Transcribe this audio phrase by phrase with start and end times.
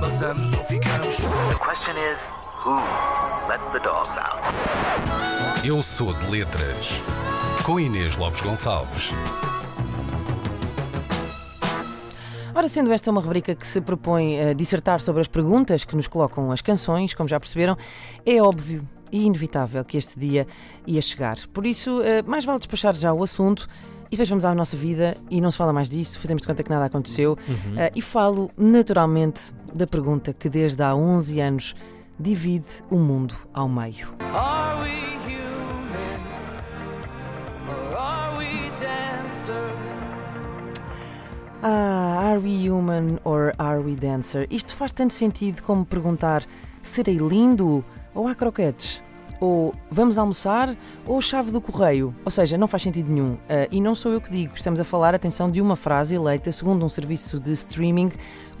[0.00, 0.40] letras.
[0.70, 2.18] The question is,
[2.64, 2.76] who
[3.48, 4.42] let the dogs out?
[5.64, 7.02] Eu sou de letras.
[7.64, 9.10] Com Inês Lopes Gonçalves.
[12.54, 16.06] Ora, sendo esta uma rubrica que se propõe a dissertar sobre as perguntas que nos
[16.06, 17.76] colocam as canções, como já perceberam,
[18.24, 20.46] é óbvio e inevitável que este dia
[20.86, 21.36] ia chegar.
[21.52, 23.68] Por isso, eh, mais vale despachar já o assunto
[24.06, 26.62] e depois vamos à nossa vida e não se fala mais disso, fazemos de conta
[26.62, 27.36] que nada aconteceu.
[27.76, 31.74] Eh, E falo naturalmente da pergunta que desde há 11 anos
[32.18, 34.08] divide o mundo ao meio.
[34.34, 36.20] Are we human
[37.68, 39.72] or are we dancer?
[41.62, 44.46] Ah, are we human or are we dancer?
[44.50, 46.44] Isto faz tanto sentido como perguntar:
[46.82, 49.02] serei lindo ou há croquetes?
[49.40, 50.74] Ou vamos almoçar
[51.06, 52.14] ou chave do correio?
[52.24, 53.36] Ou seja, não faz sentido nenhum.
[53.48, 56.50] Ah, e não sou eu que digo, estamos a falar, atenção, de uma frase eleita
[56.50, 58.12] segundo um serviço de streaming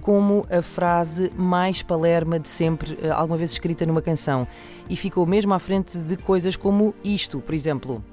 [0.06, 4.46] como a frase mais palerma de sempre, ah, alguma vez escrita numa canção.
[4.88, 8.04] E ficou mesmo à frente de coisas como isto, por exemplo.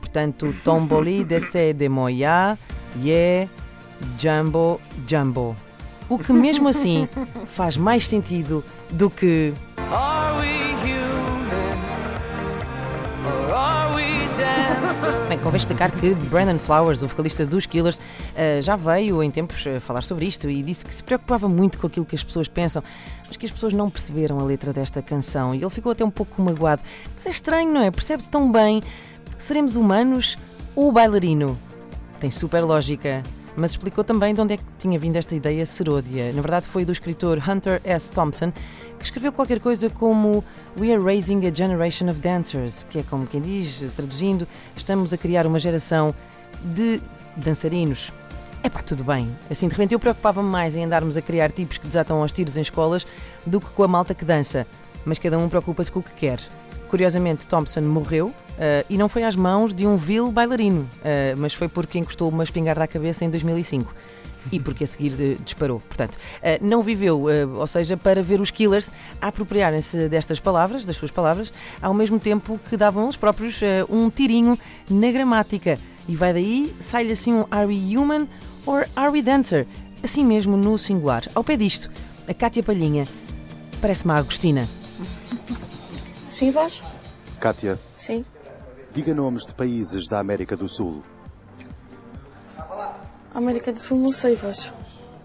[0.00, 2.56] Portanto, Tomboli desse de Moya,
[2.96, 3.50] yeah,
[4.16, 5.56] Jumbo, Jumbo.
[6.08, 7.08] O que mesmo assim
[7.46, 9.54] faz mais sentido do que.
[15.28, 17.98] Bem, convém explicar que Brandon Flowers, o vocalista dos Killers,
[18.36, 21.78] eh, já veio em tempos a falar sobre isto e disse que se preocupava muito
[21.78, 22.82] com aquilo que as pessoas pensam,
[23.26, 26.10] mas que as pessoas não perceberam a letra desta canção e ele ficou até um
[26.10, 26.82] pouco magoado.
[27.14, 27.90] Mas é estranho, não é?
[27.90, 28.82] Percebe-se tão bem.
[29.38, 30.38] Seremos humanos
[30.76, 31.58] ou bailarino?
[32.20, 33.22] Tem super lógica.
[33.56, 36.32] Mas explicou também de onde é que tinha vindo esta ideia seródia.
[36.32, 38.10] Na verdade, foi do escritor Hunter S.
[38.10, 38.52] Thompson,
[38.98, 40.42] que escreveu qualquer coisa como
[40.78, 45.16] We are raising a generation of dancers, que é como quem diz, traduzindo, estamos a
[45.16, 46.14] criar uma geração
[46.64, 47.00] de
[47.36, 48.12] dançarinos.
[48.62, 49.28] É pá, tudo bem.
[49.50, 52.56] Assim, de repente, eu preocupava-me mais em andarmos a criar tipos que desatam aos tiros
[52.56, 53.06] em escolas
[53.44, 54.66] do que com a malta que dança.
[55.04, 56.40] Mas cada um preocupa-se com o que quer.
[56.88, 61.54] Curiosamente, Thompson morreu ah, e não foi às mãos de um vil bailarino, ah, mas
[61.54, 63.94] foi porque encostou uma espingarda à cabeça em 2005
[64.52, 65.80] e porque a seguir de- disparou.
[65.80, 67.24] Portanto, ah, não viveu,
[67.56, 72.60] ou seja, para ver os killers apropriarem-se destas palavras, das suas palavras, ao mesmo tempo
[72.68, 74.58] que davam eles próprios um tirinho
[74.88, 75.78] na gramática.
[76.06, 78.26] E vai daí, sai-lhe assim um Are we human
[78.66, 79.66] or are we dancer?
[80.02, 81.24] Assim mesmo no singular.
[81.34, 81.90] Ao pé disto,
[82.28, 83.08] a Cátia Palhinha
[83.80, 84.68] parece-me a Agostina.
[86.34, 86.82] Sim, vós?
[87.38, 88.24] Kátia, Sim.
[88.92, 91.00] diga nomes de países da América do Sul.
[93.32, 94.72] América do Sul não sei, vós.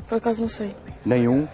[0.05, 0.75] Por acaso não sei.
[1.03, 1.47] Nenhum?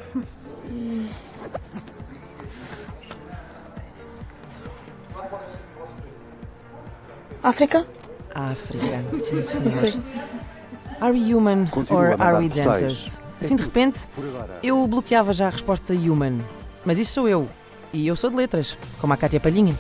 [7.44, 7.86] África?
[8.34, 9.72] África, sim Não senhor.
[9.72, 10.02] sei.
[11.00, 13.22] Are we human Continua or are we dancers?
[13.40, 14.08] Assim de repente,
[14.64, 16.40] eu bloqueava já a resposta human.
[16.86, 17.48] Mas isso sou eu.
[17.96, 19.74] E eu sou de letras, como a Cátia Palhinha.